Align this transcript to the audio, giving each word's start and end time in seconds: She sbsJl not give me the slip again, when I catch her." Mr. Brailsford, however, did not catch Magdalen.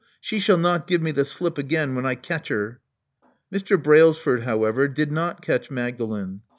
She 0.19 0.37
sbsJl 0.37 0.59
not 0.61 0.87
give 0.87 0.99
me 1.03 1.11
the 1.11 1.23
slip 1.23 1.59
again, 1.59 1.93
when 1.93 2.07
I 2.07 2.15
catch 2.15 2.47
her." 2.47 2.81
Mr. 3.53 3.77
Brailsford, 3.79 4.41
however, 4.45 4.87
did 4.87 5.11
not 5.11 5.43
catch 5.43 5.69
Magdalen. 5.69 6.41